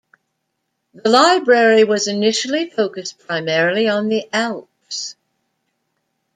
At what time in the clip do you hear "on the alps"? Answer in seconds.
3.87-5.15